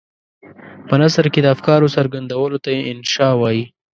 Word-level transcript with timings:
په 0.87 0.95
نثر 1.01 1.25
کې 1.33 1.39
د 1.41 1.47
افکارو 1.55 1.93
څرګندولو 1.95 2.57
ته 2.65 2.69
انشأ 2.91 3.29
وايي. 3.41 3.63